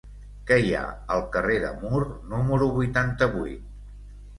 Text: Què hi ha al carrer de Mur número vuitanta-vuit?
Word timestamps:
Què 0.51 0.55
hi 0.67 0.71
ha 0.77 0.85
al 1.17 1.21
carrer 1.37 1.59
de 1.67 1.71
Mur 1.85 2.03
número 2.35 2.75
vuitanta-vuit? 2.83 3.75